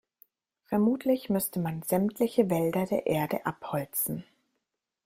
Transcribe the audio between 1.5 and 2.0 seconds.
man